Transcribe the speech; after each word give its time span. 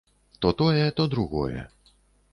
То 0.39 0.51
тое, 0.51 0.91
то 0.91 1.05
другое. 1.07 1.69